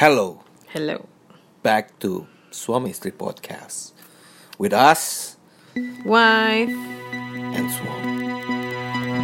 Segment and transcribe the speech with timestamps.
[0.00, 0.40] Hello,
[0.72, 1.04] Hello.
[1.62, 3.92] back to Suami Istri Podcast
[4.56, 5.36] with us
[6.08, 6.72] Wife.
[7.52, 9.20] and Suami.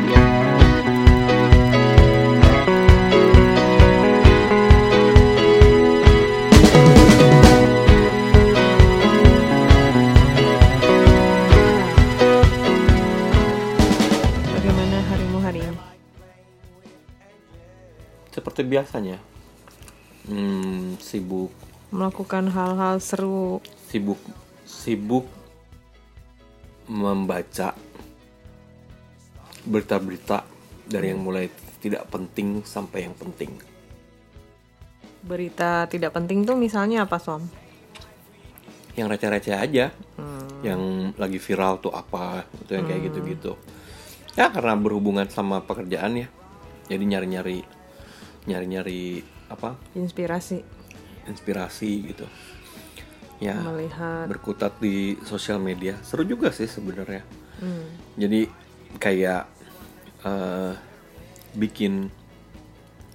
[14.54, 15.78] Bagaimana harimu hari ini?
[18.30, 19.16] Seperti biasanya,
[20.28, 21.52] hmm, sibuk,
[21.94, 23.62] Melakukan hal-hal seru.
[23.86, 24.18] sibuk,
[24.66, 25.24] sibuk
[26.90, 27.74] membaca
[29.66, 30.46] berita-berita
[30.86, 31.50] dari yang mulai
[31.82, 33.54] tidak penting sampai yang penting.
[35.26, 37.46] Berita tidak penting tuh misalnya apa, Som?
[38.94, 39.90] Yang receh-receh aja,
[40.62, 43.52] yang lagi viral tuh apa, itu yang kayak gitu-gitu.
[44.38, 46.28] Ya karena berhubungan sama pekerjaan ya,
[46.86, 47.66] jadi nyari-nyari,
[48.46, 50.62] nyari-nyari apa Inspirasi.
[51.26, 52.26] inspirasi gitu.
[53.36, 54.26] Ya Melihat.
[54.26, 57.20] berkutat di sosial media seru juga sih sebenarnya.
[57.60, 57.86] Hmm.
[58.16, 58.48] Jadi
[58.96, 59.44] kayak
[60.24, 60.72] eh,
[61.52, 62.08] bikin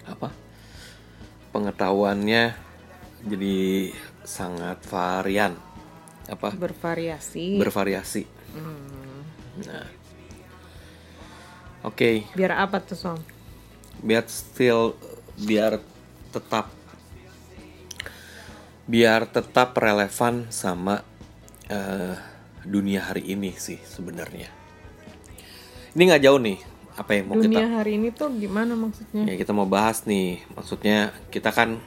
[0.05, 0.29] apa
[1.49, 2.53] pengetahuannya
[3.21, 3.91] jadi
[4.21, 5.53] sangat varian
[6.29, 7.57] apa Bervariasi.
[7.57, 8.23] bervariasi.
[9.61, 9.85] Nah,
[11.83, 13.17] oke Biar apa tuh, Som?
[14.01, 14.95] biar still
[15.37, 15.77] biar
[16.31, 16.71] tetap
[18.87, 21.05] biar tetap relevan sama
[21.69, 22.15] eh,
[22.63, 24.49] dunia hari ini sih sebenarnya.
[25.91, 26.59] Ini nggak jauh nih
[26.91, 29.23] apa yang mau kita Dunia hari ini tuh gimana maksudnya?
[29.27, 30.43] ya kita mau bahas nih.
[30.53, 30.97] Maksudnya
[31.31, 31.79] kita kan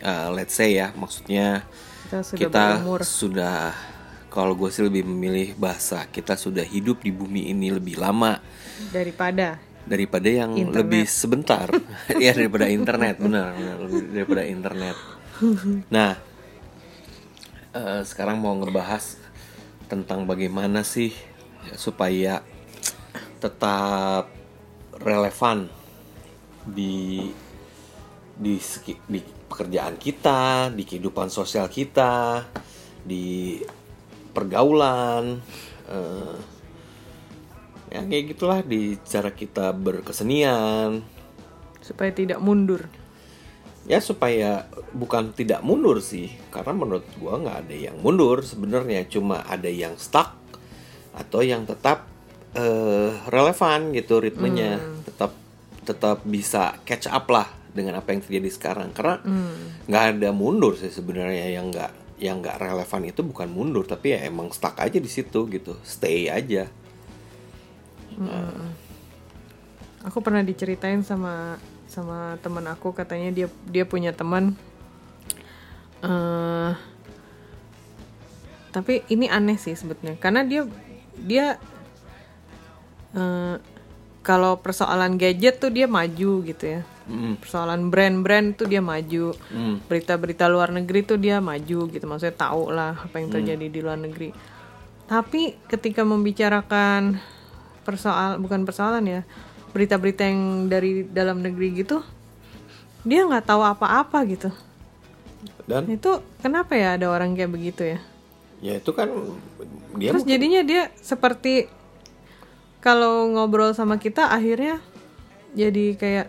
[0.00, 1.64] eh, let's say ya, maksudnya
[2.08, 3.00] Kita sudah kita berumur.
[3.06, 3.60] sudah
[4.30, 8.38] kalau gue sih lebih memilih bahasa kita sudah hidup di bumi ini lebih lama
[8.94, 10.76] Daripada daripada yang Internet.
[10.76, 11.68] lebih sebentar.
[12.22, 13.16] Ya daripada internet.
[13.20, 13.76] Benar benar.
[13.86, 14.96] Lebih daripada internet.
[15.88, 16.12] Nah
[17.74, 19.16] eh, sekarang mau ngebahas
[19.90, 21.10] tentang bagaimana sih
[21.74, 22.44] supaya
[23.40, 24.30] tetap
[25.00, 25.66] relevan
[26.64, 27.28] di
[28.36, 28.56] di
[29.08, 32.44] di pekerjaan kita di kehidupan sosial kita
[33.02, 33.58] di
[34.30, 35.40] pergaulan
[35.88, 36.59] eh,
[37.90, 41.02] ya kayak gitulah di cara kita berkesenian.
[41.82, 42.86] Supaya tidak mundur.
[43.88, 46.30] ya supaya bukan tidak mundur sih.
[46.54, 49.10] Karena menurut gua nggak ada yang mundur sebenarnya.
[49.10, 50.38] Cuma ada yang stuck
[51.10, 52.06] atau yang tetap
[52.54, 54.78] eh, relevan gitu ritmenya.
[55.02, 55.34] Tetap
[55.82, 58.94] tetap bisa catch up lah dengan apa yang terjadi sekarang.
[58.94, 59.18] Karena
[59.90, 61.50] nggak ada mundur sih sebenarnya.
[61.50, 63.82] Yang nggak yang nggak relevan itu bukan mundur.
[63.82, 65.74] Tapi ya emang stuck aja di situ gitu.
[65.82, 66.70] Stay aja
[70.04, 71.56] Aku pernah diceritain sama
[71.90, 74.56] sama teman aku katanya dia dia punya teman.
[76.00, 76.72] Eh
[78.70, 80.62] tapi ini aneh sih sebetulnya karena dia
[81.18, 81.58] dia
[83.16, 83.56] eh
[84.20, 86.80] kalau persoalan gadget tuh dia maju gitu ya.
[87.10, 89.32] Mm, persoalan brand-brand tuh dia maju.
[89.50, 93.80] Mm, berita-berita luar negeri tuh dia maju gitu maksudnya tahu lah apa yang terjadi di
[93.80, 94.30] luar negeri.
[95.10, 97.18] Tapi ketika membicarakan
[97.86, 99.20] persoal bukan persoalan ya
[99.70, 102.02] berita-berita yang dari dalam negeri gitu
[103.00, 104.50] dia nggak tahu apa-apa gitu.
[105.64, 105.88] Dan?
[105.88, 107.98] Itu kenapa ya ada orang kayak begitu ya?
[108.60, 109.08] Ya itu kan
[109.96, 111.72] dia terus jadinya dia seperti
[112.84, 114.84] kalau ngobrol sama kita akhirnya
[115.56, 116.26] jadi kayak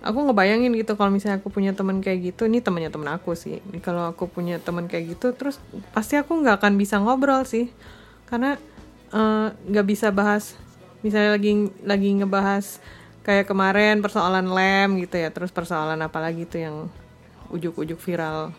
[0.00, 2.48] aku ngebayangin gitu kalau misalnya aku punya teman kayak gitu.
[2.48, 3.60] Ini temannya temen aku sih.
[3.84, 5.60] Kalau aku punya teman kayak gitu terus
[5.92, 7.68] pasti aku nggak akan bisa ngobrol sih.
[8.24, 8.56] Karena
[9.12, 10.58] eh, nggak bisa bahas
[11.04, 12.82] misalnya lagi lagi ngebahas
[13.22, 16.76] kayak kemarin persoalan lem gitu ya terus persoalan apa lagi tuh yang
[17.52, 18.52] ujuk-ujuk viral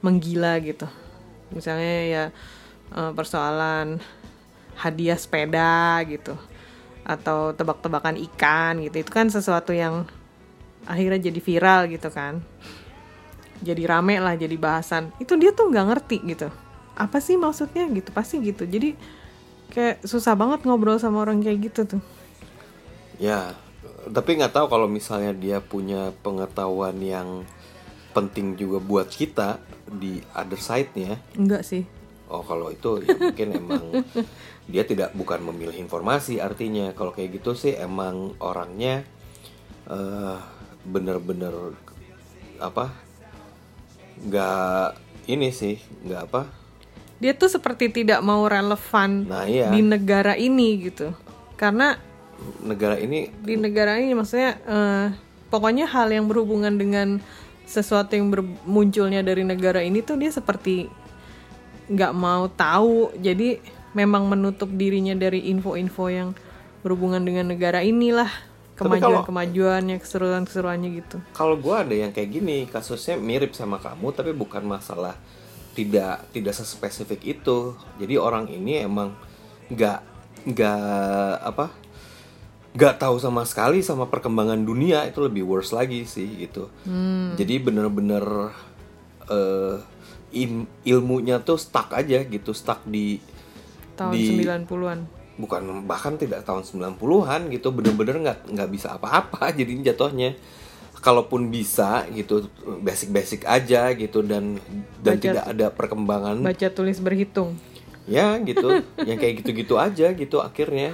[0.00, 0.88] menggila gitu.
[1.52, 2.24] Misalnya ya
[2.96, 4.00] eh, persoalan
[4.80, 6.36] hadiah sepeda gitu
[7.04, 9.04] atau tebak-tebakan ikan gitu.
[9.04, 10.08] Itu kan sesuatu yang
[10.88, 12.40] akhirnya jadi viral gitu kan.
[13.60, 15.12] Jadi rame lah jadi bahasan.
[15.20, 16.48] Itu dia tuh nggak ngerti gitu.
[16.96, 18.08] Apa sih maksudnya gitu?
[18.12, 18.64] Pasti gitu.
[18.64, 18.96] Jadi
[19.70, 22.02] kayak susah banget ngobrol sama orang kayak gitu tuh
[23.20, 23.52] Ya,
[24.08, 27.44] tapi nggak tahu kalau misalnya dia punya pengetahuan yang
[28.16, 29.60] penting juga buat kita
[29.92, 31.20] di other side-nya.
[31.36, 31.84] enggak sih
[32.30, 33.84] Oh, kalau itu ya mungkin emang
[34.70, 36.94] dia tidak bukan memilih informasi artinya.
[36.94, 39.02] Kalau kayak gitu sih emang orangnya
[39.90, 40.38] eh
[40.86, 41.74] bener-bener
[42.56, 42.94] apa?
[44.20, 44.96] nggak
[45.28, 45.76] ini sih,
[46.06, 46.42] nggak apa?
[47.20, 49.68] Dia tuh seperti tidak mau relevan Nah, iya.
[49.68, 51.12] di negara ini gitu.
[51.60, 51.94] Karena
[52.64, 55.06] negara ini di negara ini maksudnya eh,
[55.52, 57.20] pokoknya hal yang berhubungan dengan
[57.68, 60.88] sesuatu yang bermunculnya dari negara ini tuh dia seperti
[61.92, 63.12] nggak mau tahu.
[63.20, 63.60] Jadi
[63.92, 66.28] memang menutup dirinya dari info-info yang
[66.80, 68.32] berhubungan dengan negara inilah
[68.80, 71.16] kemajuan-kemajuannya keseruan-keseruannya gitu.
[71.36, 75.20] Kalau gue ada yang kayak gini kasusnya mirip sama kamu tapi bukan masalah
[75.80, 77.72] tidak tidak sespesifik itu.
[77.96, 79.16] Jadi orang ini emang
[79.72, 79.98] nggak
[80.50, 81.66] nggak apa
[82.70, 86.68] nggak tahu sama sekali sama perkembangan dunia itu lebih worse lagi sih gitu.
[87.34, 88.52] Jadi bener-bener
[90.30, 93.18] in- ilmunya tuh stuck aja gitu stuck di
[93.98, 94.98] tahun di 90-an
[95.40, 97.72] bukan bahkan tidak tahun 90-an gitu.
[97.74, 100.36] Bener-bener nggak nggak bisa apa-apa jadi jatuhnya
[101.00, 102.44] kalaupun bisa gitu
[102.84, 104.60] basic-basic aja gitu dan
[105.00, 106.36] dan Baca- tidak ada perkembangan.
[106.44, 107.56] Baca tulis berhitung.
[108.04, 108.84] Ya gitu.
[109.08, 110.92] Yang kayak gitu-gitu aja gitu akhirnya.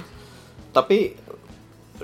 [0.71, 1.19] Tapi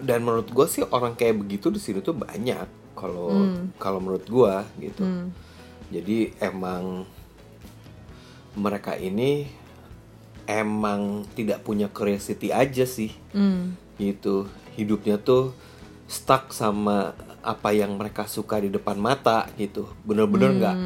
[0.03, 2.65] dan menurut gue sih orang kayak begitu di sini tuh banyak
[2.97, 3.31] kalau
[3.79, 4.53] kalau menurut gue
[4.89, 5.03] gitu.
[5.03, 5.29] Hmm.
[5.93, 7.05] jadi emang
[8.57, 9.45] mereka ini
[10.49, 13.15] emang tidak punya curiosity aja sih.
[13.31, 13.79] Hmm.
[13.95, 14.51] gitu.
[14.75, 15.53] Hidupnya tuh
[16.09, 19.91] stuck sama apa yang mereka suka di depan mata gitu.
[20.01, 20.77] Bener-bener nggak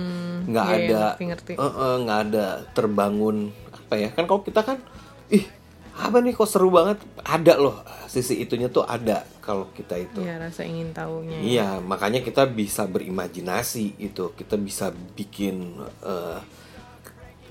[0.48, 1.52] nggak Iya, ada ngerti-ngerti.
[1.54, 3.38] eh, eh, nggak ada terbangun
[3.70, 4.10] apa ya.
[4.10, 4.82] Kan kalau kita kan
[5.30, 5.46] ih
[5.94, 6.98] apa nih kok seru banget?
[7.20, 10.20] Ada loh sisi itunya tuh ada kalau kita itu.
[10.20, 14.34] Ya rasa ingin tahunya Iya, makanya kita bisa berimajinasi gitu.
[14.34, 16.40] Kita bisa bikin, eh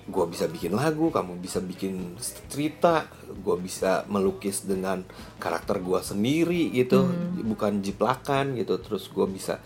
[0.06, 2.14] gue bisa bikin lagu, kamu bisa bikin
[2.46, 5.02] cerita, gue bisa melukis dengan
[5.42, 7.10] karakter gue sendiri gitu,
[7.42, 8.78] bukan jiplakan gitu.
[8.78, 9.58] Terus gue bisa,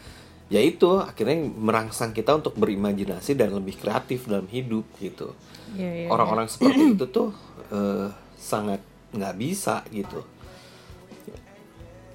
[0.48, 5.37] ya itu akhirnya merangsang kita untuk berimajinasi dan lebih kreatif dalam hidup gitu.
[5.76, 7.31] Iya, iya, Orang-orang seperti itu tuh
[7.70, 8.08] eh,
[8.40, 8.81] sangat
[9.12, 10.25] nggak bisa gitu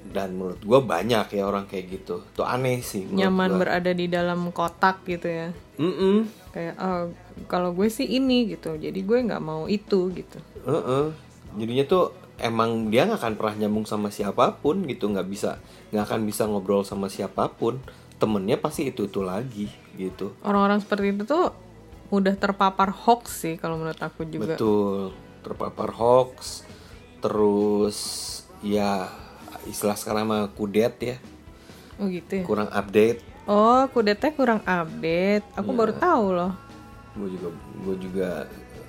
[0.06, 3.60] dan menurut gue banyak ya orang kayak gitu tuh aneh sih nyaman gua.
[3.66, 5.50] berada di dalam kotak gitu ya
[5.82, 6.45] Mm-mm.
[6.56, 7.12] Kayak oh,
[7.52, 8.80] kalau gue sih ini gitu.
[8.80, 10.40] Jadi gue nggak mau itu gitu.
[10.64, 11.12] Heeh.
[11.56, 15.12] jadinya tuh emang dia nggak akan pernah nyambung sama siapa pun gitu.
[15.12, 15.60] Nggak bisa
[15.92, 17.84] nggak akan bisa ngobrol sama siapa pun.
[18.16, 19.68] Temennya pasti itu itu lagi
[20.00, 20.32] gitu.
[20.40, 21.52] Orang-orang seperti itu tuh
[22.08, 24.56] mudah terpapar hoax sih kalau menurut aku juga.
[24.56, 25.12] Betul.
[25.44, 26.64] Terpapar hoax.
[27.20, 27.98] Terus
[28.64, 29.12] ya
[29.68, 31.18] istilah sekarang mah kudet ya.
[32.00, 32.44] Oh gitu ya?
[32.48, 35.46] Kurang update oh kudetnya kurang update.
[35.54, 35.78] Aku Iya.
[35.78, 36.52] baru tahu loh.
[37.14, 38.30] Gue juga gue juga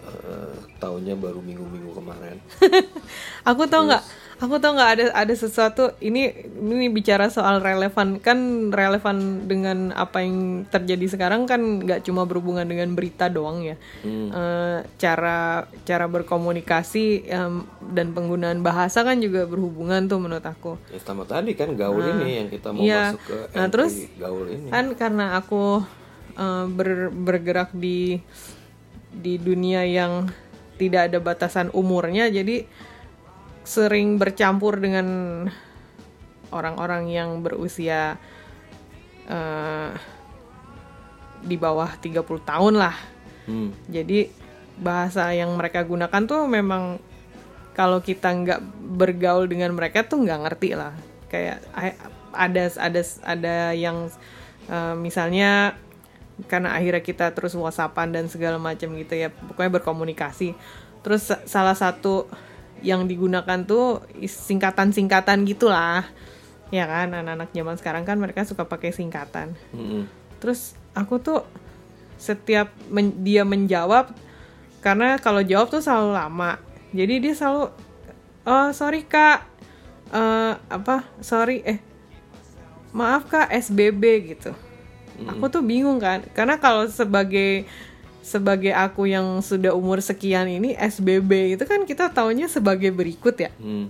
[0.06, 2.36] eh, taunya baru minggu-minggu kemarin.
[3.50, 4.04] Aku tau nggak
[4.36, 6.28] aku tau nggak ada ada sesuatu ini
[6.60, 8.20] ini bicara soal relevan.
[8.20, 13.76] Kan relevan dengan apa yang terjadi sekarang kan nggak cuma berhubungan dengan berita doang ya.
[14.04, 20.76] Eh, cara cara berkomunikasi em, dan penggunaan bahasa kan juga berhubungan tuh menurut aku.
[20.92, 23.16] Ya sama tadi kan gaul ini yang kita mau iya.
[23.16, 24.68] masuk ke Nah, terus gaul ini.
[24.68, 25.80] kan karena aku
[26.36, 28.20] eh, ber- bergerak di
[29.16, 30.28] di dunia yang
[30.76, 32.68] tidak ada batasan umurnya jadi
[33.66, 35.06] sering bercampur dengan
[36.54, 38.14] orang-orang yang berusia
[39.26, 39.90] eh,
[41.42, 42.96] di bawah 30 tahun lah
[43.46, 43.70] Hmm.
[43.86, 44.26] jadi
[44.74, 46.98] bahasa yang mereka gunakan tuh memang
[47.78, 48.60] kalau kita nggak
[48.98, 50.90] bergaul dengan mereka tuh nggak ngerti lah.
[51.30, 54.10] Kayak a- ada ada ada yang
[54.66, 55.78] eh, misalnya
[56.50, 60.58] karena akhirnya kita terus whatsappan dan segala macam gitu ya, pokoknya berkomunikasi.
[61.06, 62.26] Terus sa- salah satu
[62.87, 66.07] yang digunakan tuh singkatan-singkatan gitulah.
[66.71, 69.59] Ya kan, anak-anak zaman sekarang kan mereka suka pakai singkatan.
[69.75, 70.07] Mm-mm.
[70.38, 71.43] Terus aku tuh
[72.16, 74.14] setiap men- dia menjawab
[74.81, 76.62] karena kalau jawab tuh selalu lama.
[76.95, 77.75] Jadi dia selalu
[78.47, 79.59] oh sorry kak
[80.07, 81.83] Eh, apa sorry eh
[82.95, 84.55] maaf kak SBB gitu.
[85.26, 87.66] Aku tuh bingung kan karena kalau sebagai
[88.26, 93.54] sebagai aku yang sudah umur sekian ini SBB itu kan kita taunya sebagai berikut ya.
[93.62, 93.87] Hmm.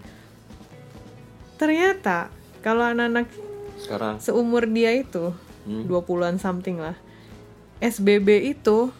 [1.56, 2.28] Ternyata
[2.60, 3.32] kalau anak-anak
[3.80, 5.32] sekarang seumur dia itu
[5.66, 5.82] Hmm.
[5.90, 6.94] 20-an something lah.
[7.82, 8.94] SBB itu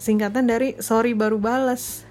[0.00, 2.08] singkatan dari sorry baru bales.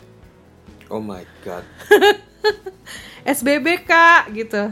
[0.93, 1.65] oh my god
[3.25, 4.71] SBB kak gitu.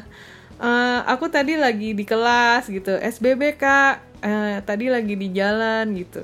[0.55, 2.95] Eh, aku tadi lagi di kelas gitu.
[2.95, 6.21] SBB kak eh, tadi lagi di jalan gitu.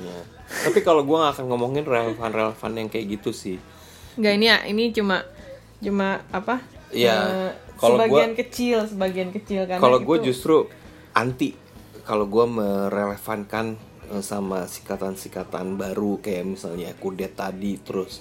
[0.00, 0.18] Ya.
[0.62, 3.56] Tapi kalau gue gak akan ngomongin relevan relevan yang kayak gitu sih
[4.12, 5.24] Enggak ini ya, ini cuma
[5.80, 6.60] cuma apa?
[6.92, 9.80] Iya, Eh, kalau sebagian kecil, sebagian kecil kan.
[9.80, 10.68] kalau gue justru
[11.12, 11.56] anti
[12.02, 13.74] kalau gue merelevankan
[14.08, 18.20] eh, sama sikatan-sikatan baru kayak misalnya kudet tadi terus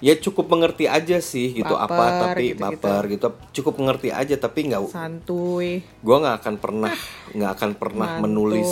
[0.00, 2.80] ya cukup mengerti aja sih gitu apa tapi gitu-gitu.
[2.80, 3.26] baper gitu
[3.60, 6.92] cukup mengerti aja tapi nggak santuy gue nggak akan pernah
[7.36, 8.22] nggak akan pernah Mantul.
[8.24, 8.70] menulis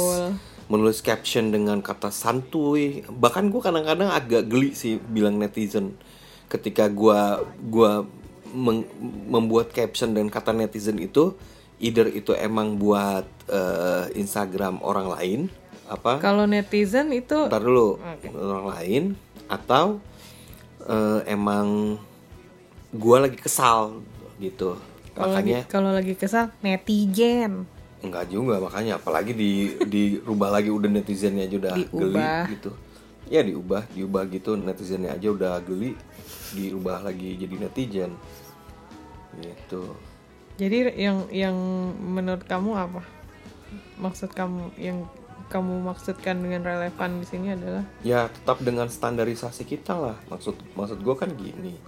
[0.69, 3.03] menulis caption dengan kata santuy.
[3.09, 5.97] Bahkan gue kadang-kadang agak geli sih bilang netizen.
[6.49, 7.21] Ketika gue
[7.69, 8.05] gua
[9.29, 11.37] membuat caption dan kata netizen itu
[11.81, 15.41] either itu emang buat eh, Instagram orang lain
[15.89, 16.21] apa?
[16.21, 18.01] Kalau netizen itu Ntar dulu
[18.33, 19.03] orang lain
[19.53, 20.01] atau
[20.89, 22.01] eh, emang
[22.93, 24.01] gua lagi kesal
[24.41, 24.81] gitu.
[25.13, 27.69] Kalau lagi makanya kalau lagi kesal netizen
[28.03, 28.99] enggak juga makanya.
[28.99, 32.43] Apalagi di dirubah lagi udah netizennya aja udah geli Diubah.
[32.51, 32.71] gitu.
[33.29, 34.51] Ya diubah diubah gitu.
[34.57, 35.95] Netizennya aja udah geli
[36.55, 38.13] dirubah lagi jadi netizen.
[39.39, 39.83] Gitu.
[40.59, 41.57] Jadi yang yang
[41.99, 43.03] menurut kamu apa?
[43.99, 45.07] Maksud kamu yang
[45.49, 47.85] kamu maksudkan dengan relevan di sini adalah?
[48.05, 50.17] Ya tetap dengan standarisasi kita lah.
[50.31, 51.79] Maksud maksud gue kan gini.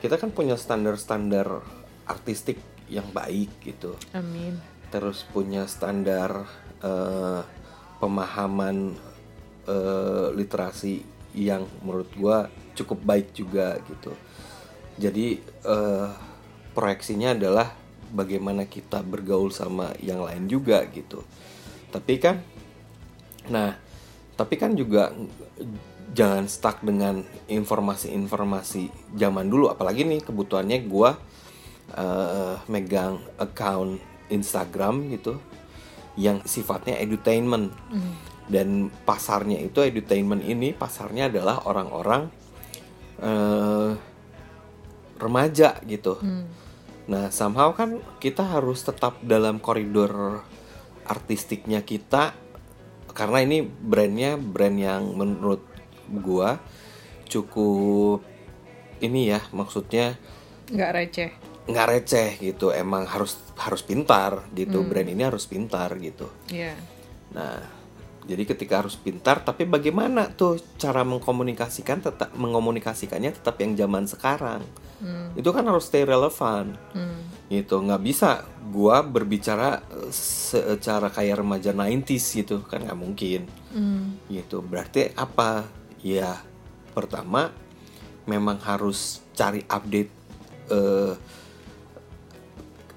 [0.00, 1.60] Kita kan punya standar-standar
[2.08, 2.56] artistik
[2.88, 3.94] yang baik gitu.
[4.16, 6.44] Amin terus punya standar
[6.82, 7.42] eh,
[8.02, 8.98] pemahaman
[9.70, 11.06] eh, literasi
[11.38, 14.12] yang menurut gua cukup baik juga gitu.
[14.98, 16.08] Jadi eh,
[16.74, 17.70] proyeksinya adalah
[18.10, 21.22] bagaimana kita bergaul sama yang lain juga gitu.
[21.94, 22.42] Tapi kan
[23.50, 23.74] nah
[24.34, 25.14] tapi kan juga
[26.10, 29.70] jangan stuck dengan informasi-informasi zaman dulu.
[29.70, 31.14] Apalagi nih kebutuhannya gua
[31.94, 35.36] eh, megang account Instagram gitu
[36.18, 37.74] yang sifatnya edutainment.
[38.50, 42.22] Dan pasarnya itu edutainment ini pasarnya adalah orang-orang
[43.22, 43.90] eh,
[45.20, 46.18] remaja gitu.
[47.10, 50.42] Nah somehow kan kita harus tetap dalam koridor
[51.06, 52.32] artistiknya kita
[53.10, 55.66] karena ini brandnya brand yang menurut
[56.06, 56.62] gua
[57.26, 58.22] cukup
[59.02, 60.14] ini ya maksudnya
[60.70, 61.30] nggak receh
[61.70, 66.26] nggak receh gitu emang harus harus pintar gitu brand ini harus pintar gitu.
[66.50, 66.74] Ya
[67.30, 67.62] nah
[68.26, 74.62] jadi ketika harus pintar tapi bagaimana tuh cara mengkomunikasikan tetap mengomunikasikannya tetap yang zaman sekarang?
[75.32, 76.76] Itu kan harus stay relevan.
[77.48, 83.48] Gitu nggak bisa gua berbicara secara kayak remaja 90s gitu kan nggak mungkin.
[84.28, 85.64] Gitu berarti apa?
[86.04, 86.38] Ya
[86.92, 87.50] pertama
[88.28, 90.12] memang harus cari update
[90.70, 91.12] eh,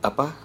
[0.04, 0.36] apa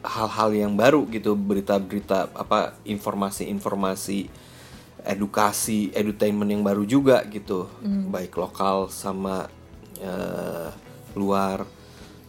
[0.00, 4.32] hal-hal yang baru gitu berita-berita apa informasi-informasi
[5.04, 7.68] edukasi edutainment yang baru juga gitu.
[8.08, 9.48] Baik lokal sama
[10.00, 10.68] eh,
[11.12, 11.68] luar.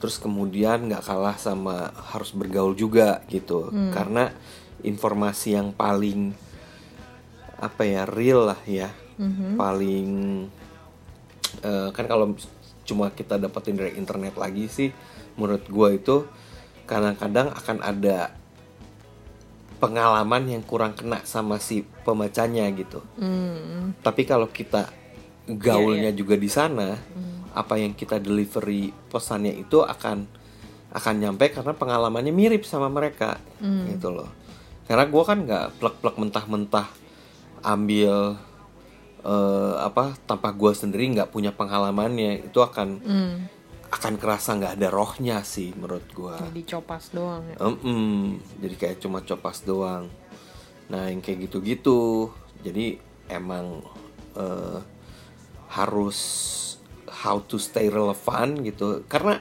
[0.03, 3.71] Terus kemudian nggak kalah sama harus bergaul juga gitu.
[3.95, 4.35] Karena
[4.83, 6.35] informasi yang paling
[7.61, 8.91] apa ya real lah ya.
[9.55, 10.07] Paling
[11.63, 12.35] eh, kan kalau
[12.83, 14.89] cuma kita dapetin dari internet lagi sih
[15.39, 16.15] menurut gue itu
[16.91, 18.35] kadang-kadang akan ada
[19.79, 23.95] pengalaman yang kurang kena sama si pembacanya gitu Hmm.
[24.03, 24.91] tapi kalau kita
[25.47, 27.47] gaulnya Iya, juga di sana Hmm.
[27.55, 30.27] apa yang kita delivery pesannya itu akan
[30.91, 33.87] akan nyampe karena pengalamannya mirip sama mereka Hmm.
[33.89, 34.29] gitu loh
[34.85, 36.87] karena gue kan nggak plek-plek mentah-mentah
[37.63, 38.35] ambil
[39.21, 43.35] eh, apa tanpa gue sendiri nggak punya pengalamannya itu akan Hmm.
[43.91, 48.97] Akan kerasa nggak ada rohnya sih menurut gue jadi copas doang ya Em-em, jadi kayak
[49.03, 50.07] cuma copas doang.
[50.91, 52.29] Nah, yang kayak gitu-gitu.
[52.61, 52.99] Jadi
[53.31, 53.79] emang
[54.35, 54.79] eh,
[55.71, 56.19] harus
[57.07, 59.07] how to stay relevant gitu.
[59.07, 59.39] Karena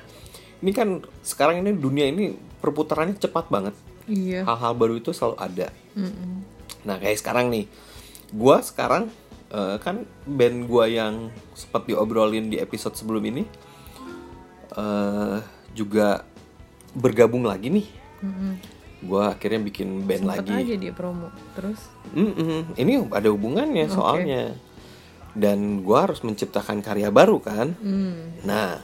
[0.62, 3.74] ini kan sekarang ini dunia ini perputarannya cepat banget.
[4.06, 5.68] iya Hal-hal baru itu selalu ada.
[5.98, 6.46] Mm-mm.
[6.86, 7.66] Nah, kayak sekarang nih.
[8.30, 9.10] Gua sekarang
[9.50, 13.42] eh, kan band gua yang sempat diobrolin di episode sebelum ini
[14.76, 15.38] eh
[15.74, 16.26] juga
[16.92, 17.86] bergabung lagi nih.
[18.20, 18.52] Mm-mm.
[19.00, 20.52] Gua akhirnya bikin band Sempet lagi.
[20.60, 21.80] aja dia promo terus
[22.12, 22.76] Mm-mm.
[22.76, 23.94] Ini ada hubungannya Oke.
[23.96, 24.42] soalnya.
[25.30, 27.72] Dan gua harus menciptakan karya baru kan.
[27.78, 28.34] Hmm.
[28.42, 28.82] Nah,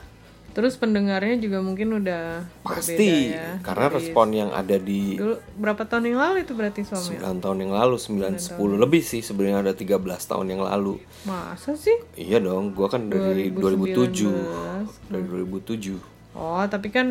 [0.57, 5.85] terus pendengarnya juga mungkin udah pasti ya karena Dari respon yang ada di dulu berapa
[5.85, 9.69] tahun yang lalu itu berarti suami 9 tahun yang lalu, 9 10 lebih sih sebenarnya
[9.69, 10.97] ada 13 tahun yang lalu.
[11.29, 14.33] masa sih Iya dong, gua kan dari 2007.
[14.33, 15.13] 2019.
[15.13, 16.41] Dari 2007.
[16.41, 17.07] oh tapi kan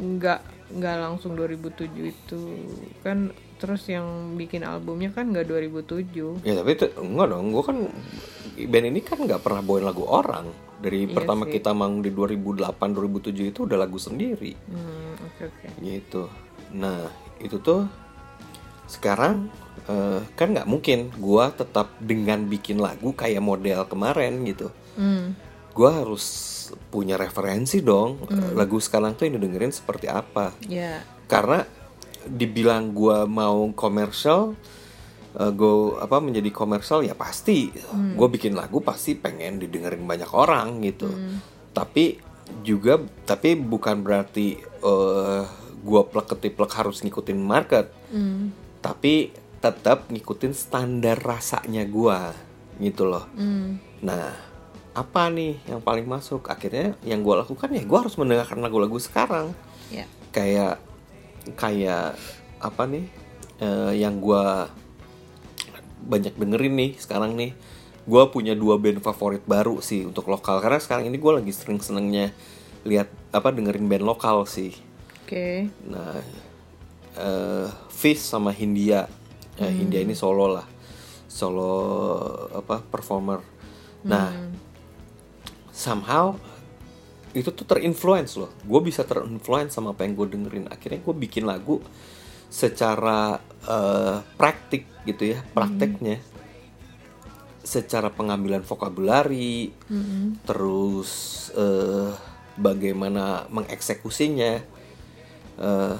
[0.00, 0.40] nggak
[0.80, 2.40] nggak langsung 2007 itu
[3.04, 3.28] kan
[3.60, 7.78] terus yang bikin albumnya kan nggak 2007 Ya tapi itu, enggak dong, gua kan
[8.56, 10.48] band ini kan nggak pernah bawain lagu orang.
[10.80, 11.60] Dari Iya pertama sih.
[11.60, 14.56] kita manggung di 2008 2007 itu udah lagu sendiri.
[14.56, 15.66] hmm oke oke.
[15.84, 16.22] Gitu.
[16.72, 17.04] Nah
[17.36, 17.84] itu tuh
[18.88, 19.52] sekarang
[19.86, 24.72] eh, kan nggak mungkin gua tetap dengan bikin lagu kayak model kemarin gitu.
[24.96, 25.36] Hmm.
[25.70, 26.24] Gue harus
[26.90, 30.52] punya referensi dong lagu sekarang tuh yang didengerin seperti apa.
[30.66, 31.62] Ya karena
[32.28, 34.56] dibilang gua mau komersial
[35.30, 37.70] gue apa menjadi komersial ya pasti.
[38.18, 41.06] Gue bikin lagu pasti pengen didengerin banyak orang gitu.
[41.70, 42.18] Tapi
[42.66, 45.44] juga tapi bukan berarti eh
[45.80, 47.86] gue plek ketiplek harus ngikutin market.
[48.10, 48.50] Hmm.
[48.80, 52.32] tapi tetap ngikutin standar rasanya gua
[52.80, 53.28] gitu loh.
[53.36, 53.76] Hmm.
[54.00, 54.32] nah
[54.96, 56.48] apa nih yang paling masuk?
[56.50, 59.54] Akhirnya yang gue lakukan ya gue harus mendengarkan lagu-lagu sekarang.
[59.92, 60.10] Ya.
[60.34, 60.82] Kayak
[61.56, 62.18] kayak
[62.60, 63.04] apa nih
[63.60, 64.68] eh, yang gua
[66.00, 67.52] banyak dengerin nih sekarang nih.
[68.08, 70.58] Gue punya dua band favorit baru sih untuk lokal.
[70.64, 72.32] Karena sekarang ini gue lagi sering senengnya
[72.82, 74.72] lihat apa dengerin band lokal sih.
[75.22, 75.68] Oke.
[75.86, 76.18] Nah
[77.20, 79.06] eh Fish sama Hindia.
[79.60, 80.66] Ya, Hindia ini solo lah.
[81.28, 81.70] Solo
[82.56, 83.44] apa performer.
[84.02, 84.32] Nah
[85.70, 86.34] somehow
[87.30, 88.50] itu tuh terinfluence loh.
[88.66, 90.66] Gue bisa terinfluence sama apa yang gue dengerin.
[90.66, 91.78] Akhirnya gue bikin lagu
[92.50, 96.18] secara eh, praktik gitu ya prakteknya.
[97.62, 99.70] Secara pengambilan vokabulari
[100.42, 101.10] terus
[101.54, 102.10] eh,
[102.58, 104.52] bagaimana mengeksekusinya.
[105.60, 105.96] Eh,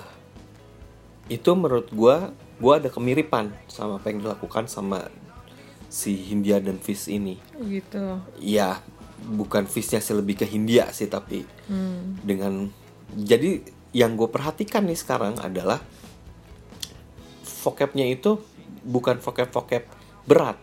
[1.31, 2.17] itu menurut gue
[2.61, 5.07] gue ada kemiripan sama apa yang dilakukan sama
[5.87, 7.39] si Hindia dan Fish ini.
[7.55, 8.19] Gitu.
[8.43, 8.83] Ya
[9.23, 12.17] bukan fishnya sih lebih ke Hindia sih tapi Hmm.
[12.21, 12.69] dengan
[13.11, 13.61] jadi
[13.91, 15.83] yang gue perhatikan nih sekarang adalah
[17.61, 18.39] vocabnya itu
[18.83, 19.85] bukan vocab vocab
[20.25, 20.57] berat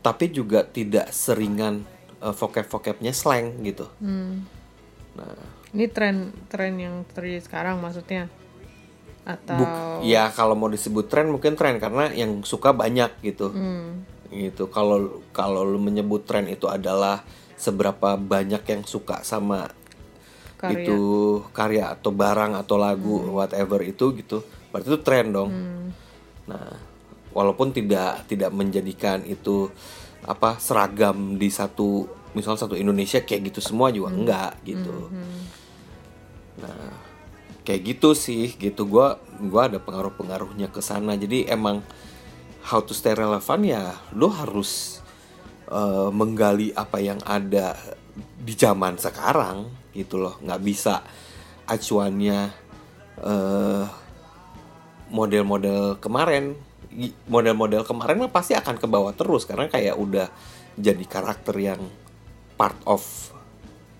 [0.00, 1.86] tapi juga tidak seringan
[2.18, 4.44] uh, vocab vocabnya slang gitu Hmm.
[5.12, 5.34] nah
[5.70, 8.26] ini tren tren yang terjadi sekarang maksudnya
[9.22, 14.02] atau buk- ya kalau mau disebut tren mungkin tren karena yang suka banyak gitu Hmm.
[14.30, 14.70] Gitu.
[14.70, 17.22] Kalau kalau lu menyebut tren itu adalah
[17.60, 19.68] seberapa banyak yang suka sama
[20.60, 20.84] Karya.
[20.84, 21.00] itu
[21.56, 25.50] karya atau barang atau lagu whatever itu gitu berarti itu tren dong.
[26.48, 26.68] Nah
[27.32, 29.72] walaupun tidak tidak menjadikan itu
[30.24, 32.04] apa seragam di satu
[32.36, 35.08] misal satu Indonesia kayak gitu semua juga enggak gitu.
[36.60, 36.92] Nah
[37.64, 38.84] kayak gitu sih gitu.
[38.84, 41.16] Gua gua ada pengaruh pengaruhnya ke sana.
[41.16, 41.80] Jadi emang
[42.66, 45.00] how to stay relevant ya lo harus
[45.70, 47.76] eh, menggali apa yang ada
[48.20, 50.36] di zaman sekarang gitu loh.
[50.42, 51.02] Nggak bisa
[51.66, 52.40] acuannya
[53.22, 53.84] eh,
[55.10, 56.54] model-model kemarin.
[57.30, 60.26] Model-model kemarin mah pasti akan ke bawah terus karena kayak udah
[60.74, 61.80] jadi karakter yang
[62.58, 63.30] part of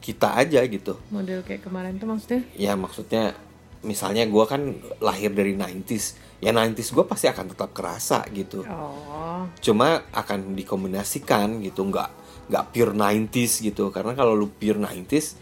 [0.03, 0.99] kita aja gitu.
[1.13, 2.43] Model kayak kemarin tuh maksudnya?
[2.59, 3.39] Ya maksudnya
[3.81, 8.65] misalnya gua kan lahir dari 90s ya 90s gue pasti akan tetap kerasa gitu.
[8.65, 9.45] Oh.
[9.61, 12.11] Cuma akan dikombinasikan gitu nggak
[12.49, 13.93] nggak pure 90s gitu.
[13.93, 15.37] Karena kalau lu pure 90s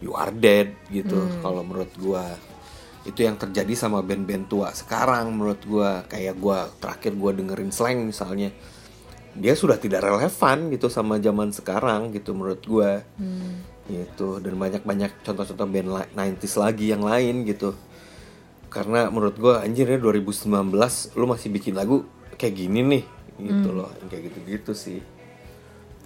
[0.00, 2.24] you are dead gitu kalau menurut gua.
[3.00, 6.08] Itu yang terjadi sama band-band tua sekarang menurut gua.
[6.08, 8.48] Kayak gua terakhir gua dengerin slang misalnya.
[9.30, 13.04] Dia sudah tidak relevan gitu sama zaman sekarang gitu menurut gua
[13.90, 14.38] gitu.
[14.38, 17.74] Dan banyak-banyak contoh-contoh band la- 90s lagi yang lain gitu.
[18.70, 22.06] Karena menurut gua anjir ya 2019 lu masih bikin lagu
[22.38, 23.04] kayak gini nih
[23.42, 23.90] gitu loh.
[23.98, 25.00] Yang kayak gitu-gitu sih.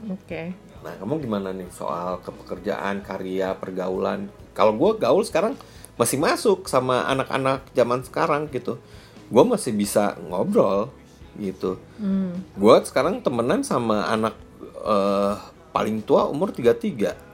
[0.09, 0.57] Oke.
[0.81, 4.33] Nah kamu gimana nih soal kepekerjaan karya pergaulan?
[4.57, 5.57] Kalau gua gaul sekarang
[5.95, 8.81] masih masuk sama anak-anak zaman sekarang gitu.
[9.29, 10.89] Gua masih bisa ngobrol
[11.35, 11.83] gitu.
[11.99, 12.31] Hmm.
[12.55, 14.39] gua sekarang temenan sama anak
[14.87, 15.35] eh,
[15.75, 17.34] paling tua umur 33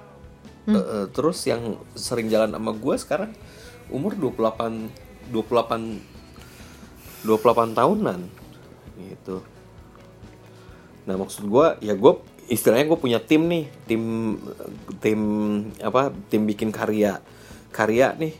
[0.69, 3.33] Eh, eh, terus yang sering jalan sama gua sekarang
[3.89, 4.93] umur 28
[5.33, 8.21] 28 28 tahunan
[9.01, 9.41] gitu.
[11.09, 12.21] Nah maksud gua ya gua
[12.51, 14.03] istilahnya gue punya tim nih tim
[14.99, 15.21] tim
[15.79, 17.23] apa tim bikin karya
[17.73, 18.35] karya nih.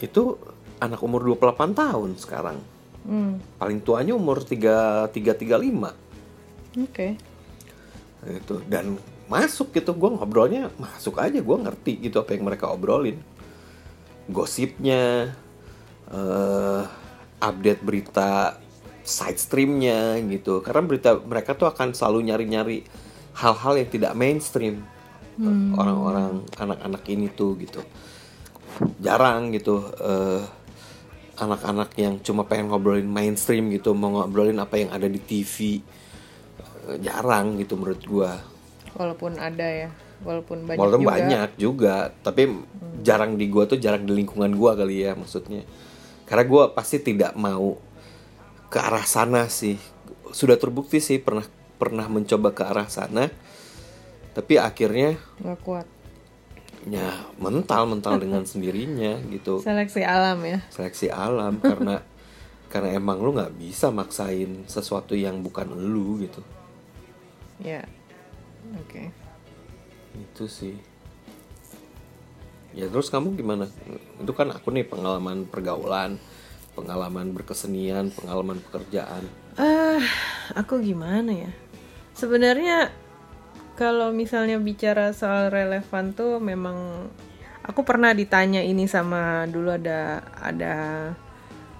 [0.00, 0.38] Itu
[0.80, 2.58] anak umur 28 tahun sekarang.
[3.04, 3.36] Hmm.
[3.60, 5.92] paling tuanya umur 3 3 35
[6.80, 7.08] oke.
[8.24, 8.56] Gitu.
[8.64, 9.94] Dan masuk gitu.
[9.96, 13.18] Gue ngobrolnya masuk aja gue ngerti gitu apa yang mereka obrolin.
[14.28, 15.34] Gosipnya
[16.08, 16.82] eh
[17.40, 18.56] update berita
[19.04, 20.64] side streamnya gitu.
[20.64, 22.78] Karena berita mereka tuh akan selalu nyari-nyari
[23.36, 24.84] hal-hal yang tidak mainstream.
[25.74, 27.82] Orang-orang anak-anak ini tuh gitu.
[29.02, 30.42] Jarang gitu eh,
[31.34, 35.82] anak-anak yang cuma pengen ngobrolin mainstream gitu mau ngobrolin apa yang ada di TV
[36.84, 38.30] Eh, jarang gitu menurut gua
[38.94, 39.90] walaupun ada ya
[40.24, 42.42] walaupun banyak Walaupun juga banyak juga, tapi
[43.04, 45.66] jarang di gua tuh jarang di lingkungan gua kali ya maksudnya.
[46.24, 47.76] Karena gua pasti tidak mau
[48.72, 49.76] ke arah sana sih.
[50.32, 51.44] Sudah terbukti sih pernah
[51.76, 53.28] pernah mencoba ke arah sana.
[54.34, 55.86] tapi akhirnya nggak kuat
[56.90, 62.02] ya mental mental dengan sendirinya gitu seleksi alam ya seleksi alam karena
[62.74, 66.42] karena emang lu nggak bisa maksain sesuatu yang bukan lu gitu
[67.62, 67.86] ya
[68.72, 69.02] oke.
[70.16, 70.78] Itu sih.
[72.74, 73.70] Ya terus kamu gimana?
[74.18, 76.18] Itu kan aku nih pengalaman pergaulan
[76.74, 79.24] pengalaman berkesenian pengalaman pekerjaan.
[79.54, 80.02] Ah
[80.58, 81.50] aku gimana ya?
[82.18, 82.90] Sebenarnya
[83.78, 87.10] kalau misalnya bicara soal relevan tuh memang
[87.62, 90.74] aku pernah ditanya ini sama dulu ada ada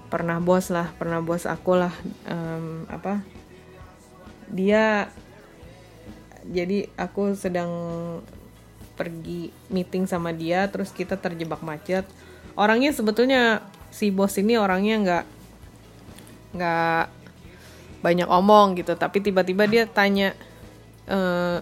[0.07, 1.91] pernah bos lah pernah bos aku lah
[2.27, 3.19] em, apa?
[4.47, 5.11] Dia
[6.51, 7.71] jadi aku sedang
[8.95, 12.05] pergi meeting sama dia terus kita terjebak macet.
[12.55, 15.25] Orangnya sebetulnya si bos ini orangnya nggak
[16.55, 17.03] nggak
[18.05, 18.95] banyak omong gitu.
[18.95, 20.33] Tapi tiba-tiba dia tanya
[21.05, 21.59] eh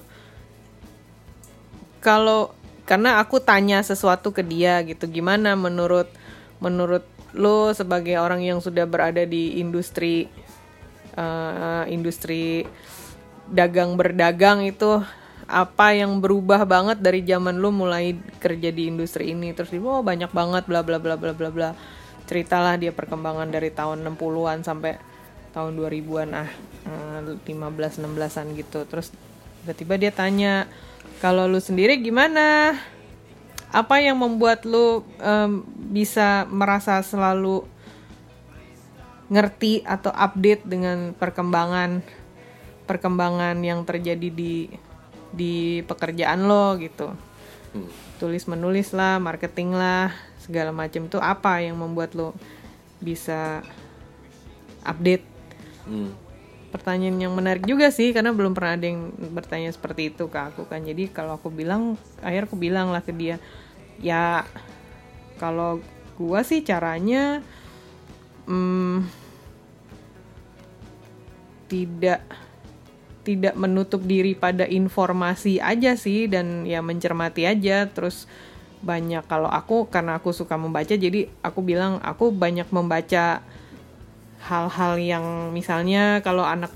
[2.03, 2.51] kalau
[2.83, 6.11] karena aku tanya sesuatu ke dia gitu gimana menurut
[6.59, 10.27] menurut lo sebagai orang yang sudah berada di industri
[11.15, 12.67] eh, industri
[13.49, 15.03] dagang berdagang itu
[15.43, 19.51] apa yang berubah banget dari zaman lu mulai kerja di industri ini?
[19.51, 21.69] Terus dia oh banyak banget bla bla bla bla bla bla.
[22.23, 24.95] Ceritalah dia perkembangan dari tahun 60-an sampai
[25.51, 26.49] tahun 2000-an ah
[26.87, 28.79] eh, 15 16-an gitu.
[28.87, 29.11] Terus
[29.63, 30.53] tiba-tiba dia tanya
[31.19, 32.75] kalau lu sendiri gimana?
[33.73, 37.65] Apa yang membuat lu em, bisa merasa selalu
[39.33, 42.05] ngerti atau update dengan perkembangan
[42.83, 44.67] perkembangan yang terjadi di
[45.33, 47.11] di pekerjaan lo gitu.
[48.21, 51.09] Tulis menulis lah marketing lah segala macam.
[51.09, 52.37] Itu apa yang membuat lo
[53.01, 53.65] bisa
[54.85, 55.25] update?
[55.83, 56.15] Hmm.
[56.73, 60.65] pertanyaan yang menarik juga sih karena belum pernah ada yang bertanya seperti itu ke aku
[60.65, 60.81] kan.
[60.81, 63.37] Jadi kalau aku bilang akhirnya aku bilang lah ke dia
[64.01, 64.41] ya
[65.37, 65.77] kalau
[66.17, 67.45] gua sih caranya
[68.49, 69.05] hmm,
[71.69, 72.25] tidak
[73.23, 77.87] tidak menutup diri pada informasi aja sih dan ya mencermati aja.
[77.87, 78.27] Terus
[78.83, 83.39] banyak kalau aku karena aku suka membaca jadi aku bilang aku banyak membaca
[84.43, 86.75] hal-hal yang misalnya kalau anak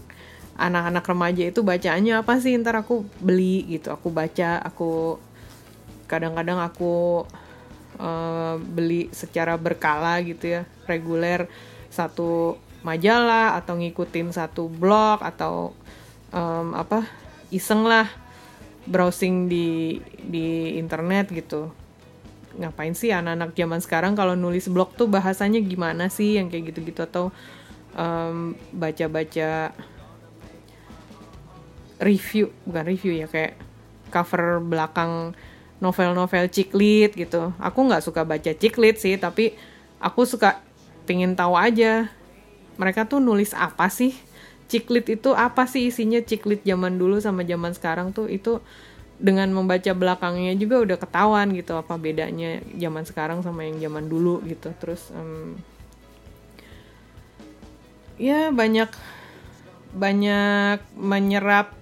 [0.55, 3.91] anak-anak remaja itu bacaannya apa sih ntar aku beli gitu.
[3.91, 5.19] Aku baca aku
[6.07, 7.27] kadang-kadang aku
[7.99, 11.51] eh, beli secara berkala gitu ya reguler
[11.91, 12.55] satu
[12.87, 15.75] majalah atau ngikutin satu blog atau
[16.33, 17.07] em, apa
[17.53, 18.07] iseng lah
[18.87, 21.71] browsing di di internet gitu.
[22.57, 27.03] Ngapain sih anak-anak zaman sekarang kalau nulis blog tuh bahasanya gimana sih yang kayak gitu-gitu?
[27.03, 27.29] Atau
[27.93, 29.75] em, baca-baca
[31.97, 33.57] review bukan review ya kayak
[34.13, 35.33] cover belakang
[35.77, 37.53] novel-novel ciklit gitu.
[37.61, 39.53] Aku nggak suka baca ciklit sih tapi
[40.01, 40.63] aku suka
[41.05, 42.09] pengen tahu aja.
[42.77, 44.13] Mereka tuh nulis apa sih
[44.67, 46.19] ciklit itu apa sih isinya?
[46.19, 48.59] Ciklit zaman dulu sama zaman sekarang tuh itu
[49.17, 54.43] dengan membaca belakangnya juga udah ketahuan gitu apa bedanya zaman sekarang sama yang zaman dulu
[54.45, 54.69] gitu.
[54.77, 55.57] Terus em,
[58.21, 58.91] ya banyak
[59.97, 61.73] banyak menyerap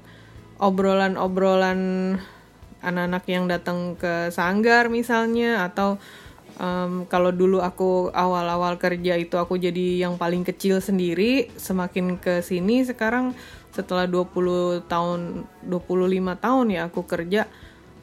[0.62, 2.16] obrolan-obrolan
[2.86, 5.98] anak-anak yang datang ke sanggar misalnya atau
[6.60, 12.40] em, kalau dulu aku awal-awal kerja itu aku jadi yang paling kecil sendiri semakin ke
[12.44, 13.36] sini sekarang
[13.76, 17.48] setelah 20 tahun 25 tahun ya aku kerja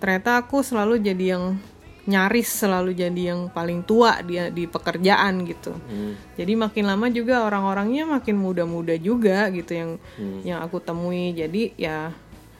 [0.03, 1.57] ternyata aku selalu jadi yang
[2.03, 5.71] nyaris selalu jadi yang paling tua dia di pekerjaan gitu.
[6.35, 9.91] Jadi makin lama juga orang-orangnya makin muda-muda juga gitu yang
[10.43, 11.31] yang aku temui.
[11.31, 12.11] Jadi ya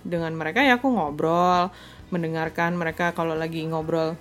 [0.07, 1.75] dengan mereka ya aku ngobrol
[2.15, 4.15] mendengarkan mereka kalau lagi ngobrol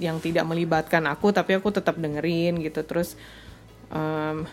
[0.00, 2.82] yang tidak melibatkan aku tapi aku tetap dengerin gitu.
[2.82, 3.18] Terus
[3.92, 4.46] em,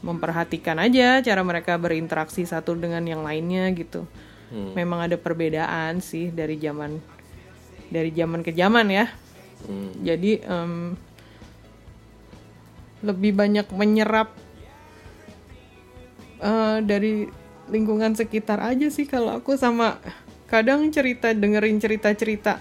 [0.00, 4.08] memperhatikan aja cara mereka berinteraksi satu dengan yang lainnya gitu.
[4.50, 6.98] Memang ada perbedaan sih dari zaman
[7.90, 9.06] dari zaman ke zaman ya.
[9.60, 9.92] Hmm.
[10.00, 10.96] jadi em,
[13.04, 14.32] lebih banyak menyerap
[16.40, 17.28] eh, dari
[17.68, 20.00] lingkungan sekitar aja sih kalau aku sama
[20.50, 22.58] kadang cerita dengerin cerita-cerita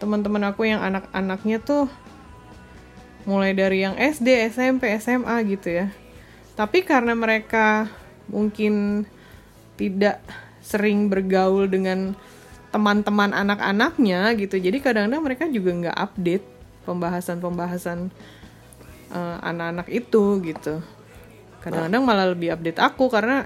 [0.00, 1.84] teman-teman aku yang anak-anaknya tuh
[3.28, 5.92] mulai dari yang SD, SMP, SMA gitu ya.
[6.56, 7.92] Tapi karena mereka
[8.32, 9.04] mungkin
[9.76, 10.24] tidak
[10.64, 12.16] sering bergaul dengan
[12.72, 16.46] teman-teman anak-anaknya gitu, jadi kadang-kadang mereka juga nggak update
[16.86, 18.08] pembahasan-pembahasan
[19.12, 20.80] eh, anak-anak itu gitu.
[21.60, 23.44] Kadang-kadang malah lebih update aku karena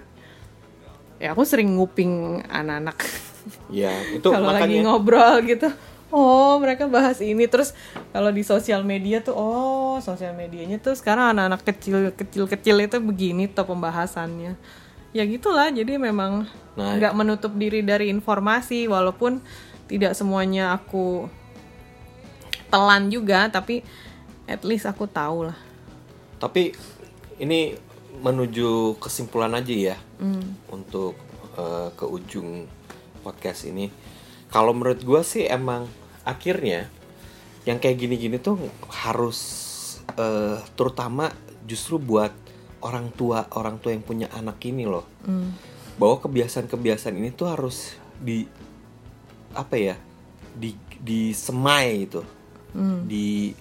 [1.19, 2.99] ya aku sering nguping anak-anak
[3.71, 5.71] ya itu kalau lagi ngobrol gitu
[6.14, 7.74] oh mereka bahas ini terus
[8.14, 13.03] kalau di sosial media tuh oh sosial medianya tuh sekarang anak-anak kecil kecil kecil itu
[13.03, 14.55] begini tuh pembahasannya
[15.11, 16.98] ya gitulah jadi memang Nah.
[16.98, 19.38] nggak menutup diri dari informasi walaupun
[19.87, 21.31] tidak semuanya aku
[22.66, 23.87] telan juga tapi
[24.50, 25.59] at least aku tahu lah
[26.42, 26.74] tapi
[27.38, 27.79] ini
[28.18, 30.59] menuju kesimpulan aja ya Hmm.
[30.66, 31.14] untuk
[31.55, 32.66] eh, ke ujung
[33.22, 33.94] podcast ini
[34.50, 35.87] kalau menurut gue sih emang
[36.25, 36.89] akhirnya
[37.65, 38.61] yang kayak gini-gini tuh
[38.93, 39.39] harus
[40.17, 41.33] eh, terutama
[41.65, 42.33] justru buat
[42.85, 45.07] orang tua orang tua yang punya anak ini loh.
[45.25, 45.53] Hmm.
[45.95, 48.43] bahwa kebiasaan-kebiasaan ini tuh harus di
[49.55, 49.95] apa ya
[50.59, 52.27] di disemai gitu.
[52.75, 53.07] Hmm.
[53.07, 53.55] di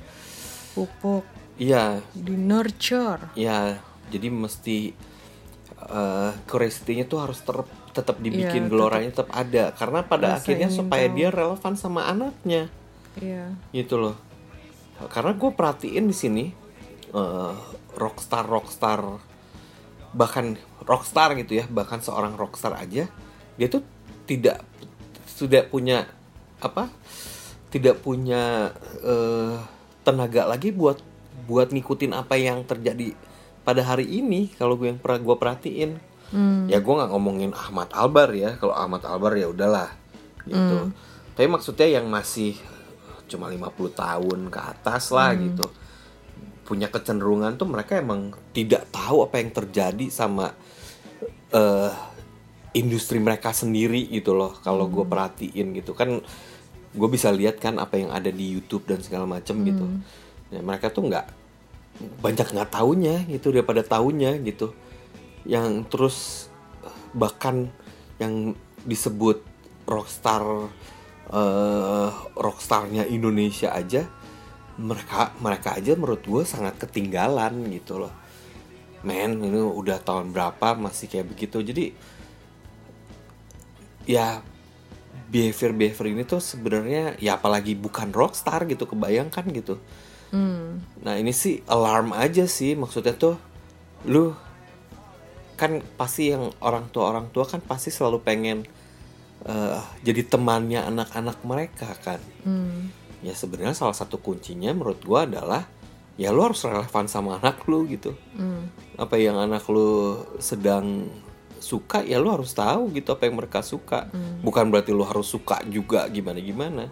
[0.74, 1.22] pupuk.
[1.62, 2.02] Iya.
[2.18, 3.38] Di nurture.
[3.38, 3.78] Ya
[4.10, 4.78] jadi mesti
[5.84, 9.72] eh curiosity-nya tuh harus ter- tetap dibikin Iya, geloranya tetap ada.
[9.78, 11.16] Karena pada akhirnya supaya tahu.
[11.16, 12.68] dia relevan sama anaknya.
[13.22, 13.54] Iya.
[13.70, 14.18] Gitu loh.
[15.14, 16.46] Karena gue perhatiin di sini
[17.14, 17.54] eh,
[17.94, 19.00] rockstar rockstar
[20.14, 23.10] bahkan rockstar gitu ya bahkan seorang rockstar aja
[23.58, 23.82] dia tuh
[24.30, 24.62] tidak
[25.26, 26.06] sudah punya
[26.62, 26.90] apa
[27.74, 29.58] tidak punya eh,
[30.06, 31.02] tenaga lagi buat
[31.50, 33.18] buat ngikutin apa yang terjadi
[33.66, 35.92] pada hari ini kalau gue yang pernah gue perhatiin
[36.34, 36.66] Hmm.
[36.66, 38.58] ya gue nggak ngomongin Ahmad Albar ya.
[38.58, 39.94] Kalau Ahmad Albar ya udahlah
[40.50, 40.90] gitu.
[41.38, 42.58] Tapi maksudnya yang masih
[43.30, 45.66] cuma 50 tahun ke atas lah gitu.
[46.66, 50.58] Punya kecenderungan tuh mereka emang tidak tahu apa yang terjadi sama
[51.54, 51.94] eh
[52.74, 54.58] industri mereka sendiri gitu loh.
[54.66, 55.94] Kalau gue perhatiin gitu.
[55.94, 56.18] Kan
[56.94, 59.86] gue bisa lihat kan apa yang ada di YouTube dan segala macem gitu.
[60.50, 61.26] Ya, mereka tuh nggak
[62.26, 64.74] banyak nggak taunya gitu daripada taunya gitu
[65.44, 66.48] yang terus
[67.14, 67.70] bahkan
[68.18, 69.44] yang disebut
[69.86, 70.44] rockstar
[71.34, 74.06] eh rockstarnya Indonesia aja
[74.78, 78.14] mereka mereka aja menurut gue sangat ketinggalan gitu loh.
[79.04, 81.62] Men ini udah tahun berapa masih kayak begitu.
[81.62, 81.86] Jadi
[84.10, 84.42] ya
[85.30, 89.78] behavior behavior ini tuh sebenarnya ya apalagi bukan rockstar gitu kebayangkan gitu.
[90.34, 90.82] Hmm.
[91.06, 93.38] Nah ini sih alarm aja sih maksudnya tuh
[94.10, 94.34] lu
[95.54, 98.66] kan pasti yang orang tua orang tua kan pasti selalu pengen
[99.46, 102.20] eh, jadi temannya anak-anak mereka kan.
[102.44, 102.90] Hmm.
[103.24, 105.64] Ya sebenarnya salah satu kuncinya menurut gua adalah
[106.20, 108.18] ya lu harus relevan sama anak lu gitu.
[108.36, 108.70] Hmm.
[108.98, 111.08] Apa yang anak lu sedang
[111.64, 114.12] suka ya lu harus tahu gitu apa yang mereka suka.
[114.44, 116.84] Bukan berarti lu harus suka juga gimana gimana.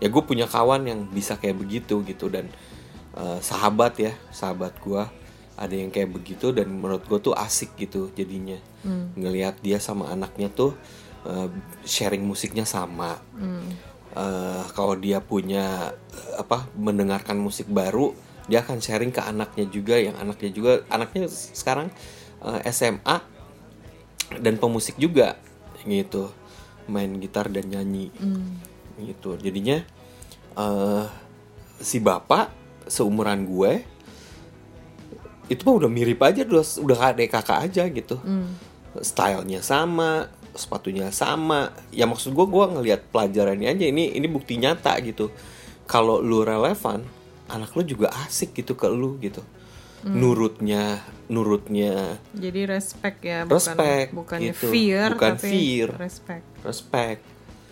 [0.00, 2.48] Ya gue punya kawan yang bisa kayak begitu gitu dan
[3.16, 5.08] eh, sahabat ya sahabat gua
[5.60, 9.12] ada yang kayak begitu dan menurut gue tuh asik gitu jadinya Hmm.
[9.12, 10.72] ngelihat dia sama anaknya tuh
[11.22, 11.48] eh,
[11.84, 13.68] sharing musiknya sama Hmm.
[14.10, 18.10] Eh, kalau dia punya eh, apa mendengarkan musik baru
[18.48, 21.92] dia akan sharing ke anaknya juga yang anaknya juga anaknya sekarang
[22.40, 23.16] eh, SMA
[24.40, 25.36] dan pemusik juga
[25.84, 26.32] gitu
[26.86, 28.56] main gitar dan nyanyi Hmm.
[28.98, 29.84] gitu jadinya
[30.56, 31.04] eh
[31.78, 32.50] si bapak
[32.84, 33.84] seumuran gue
[35.50, 38.54] itu mah udah mirip aja udah udah kayak kakak aja gitu Hmm.
[38.96, 44.94] stylenya sama sepatunya sama ya maksud gue gue ngelihat pelajarannya aja ini ini bukti nyata
[45.00, 45.30] gitu
[45.84, 47.02] kalau lu relevan
[47.46, 49.42] anak lu juga asik gitu ke lu gitu
[50.02, 54.66] nurutnya nurutnya Jadi respect ya, bukan Respect, bukannya gitu.
[54.66, 55.88] fear, Bukan tapi fear.
[55.94, 56.46] respect.
[56.64, 57.20] respect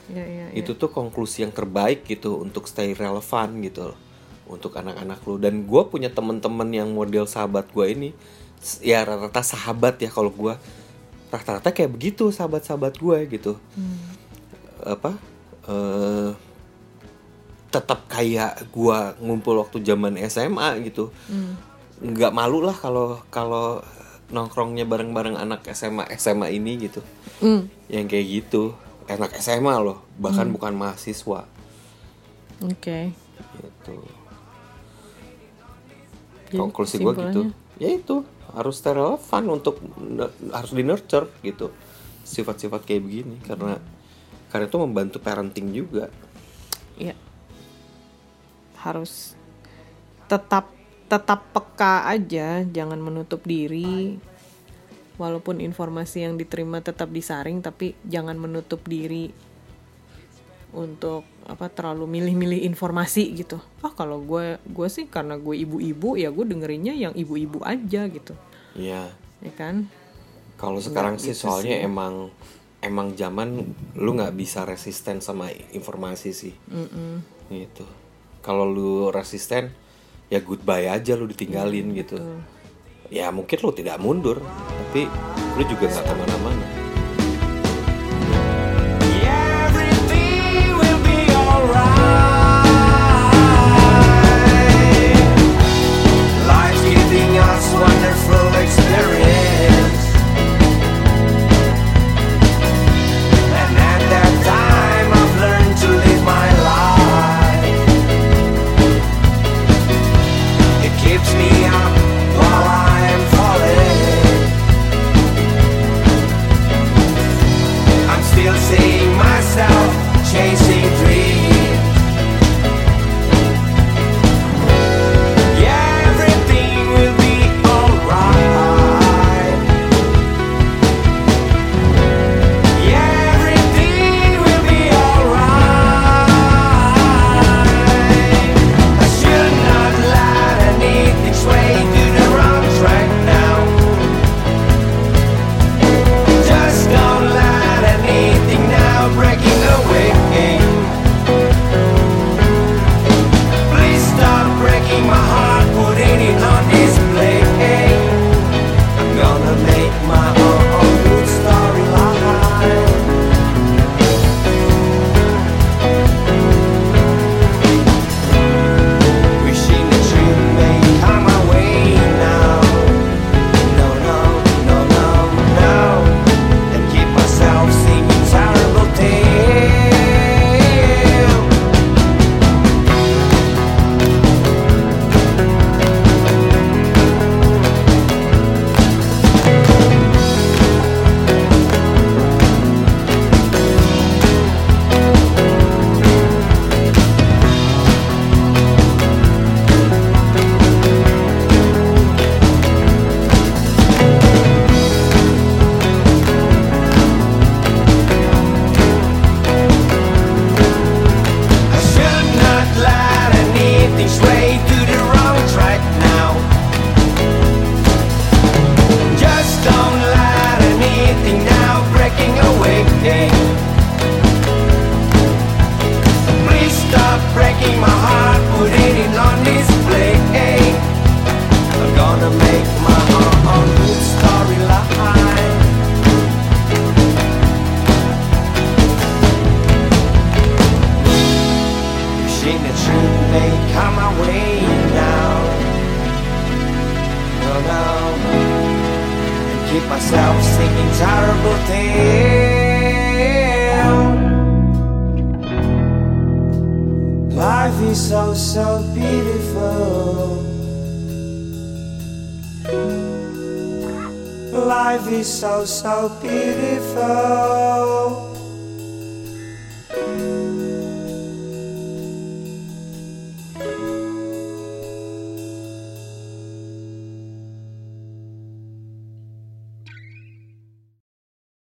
[0.09, 0.57] Ya, ya, ya.
[0.57, 3.99] itu tuh konklusi yang terbaik gitu untuk stay relevan gitu loh
[4.49, 5.37] untuk anak-anak lu.
[5.37, 8.11] Dan gue punya temen-temen yang model sahabat gue ini
[8.83, 10.55] ya rata-rata sahabat ya kalau gue
[11.29, 13.53] rata-rata kayak begitu sahabat-sahabat gue gitu.
[13.77, 13.99] Hmm.
[14.79, 15.11] apa
[15.69, 16.31] eh
[17.69, 21.13] tetap kayak gue ngumpul waktu zaman SMA gitu.
[21.29, 21.55] Hmm.
[21.99, 23.83] nggak malu lah kalau kalau
[24.31, 27.05] nongkrongnya bareng-bareng anak SMA SMA ini gitu.
[27.45, 27.69] Hmm.
[27.93, 28.75] yang kayak gitu.
[29.09, 31.49] Anak SMA loh bahkan bukan mahasiswa.
[32.59, 33.15] Oke.
[33.59, 34.03] gitu
[36.49, 37.41] Jadi konklusi gue gitu.
[37.77, 38.25] ya itu
[38.57, 39.79] harus relevan untuk
[40.53, 41.73] harus di nurture gitu.
[42.25, 43.77] Sifat-sifat kayak begini karena
[44.49, 46.09] karena itu membantu parenting juga.
[46.97, 47.15] Iya.
[48.81, 49.37] Harus
[50.29, 50.73] tetap
[51.09, 54.21] tetap peka aja, jangan menutup diri.
[55.19, 59.35] Walaupun informasi yang diterima tetap disaring, tapi jangan menutup diri
[60.73, 63.57] untuk apa terlalu milih-milih informasi gitu.
[63.81, 68.37] Ah kalau gue gue sih karena gue ibu-ibu ya gue dengerinnya yang ibu-ibu aja gitu,
[68.77, 69.09] ya
[69.41, 69.89] ya kan?
[70.59, 71.89] kalau sekarang sih gitu soalnya sih.
[71.89, 72.35] emang
[72.83, 76.55] emang zaman lu nggak bisa resisten sama informasi sih.
[77.49, 77.85] Gitu.
[78.45, 79.73] Kalau lu resisten
[80.29, 82.21] ya goodbye aja lu ditinggalin gitu.
[83.09, 84.37] ya mungkin lu tidak mundur
[84.93, 85.09] tapi
[85.57, 86.78] lu juga nggak ke mana-mana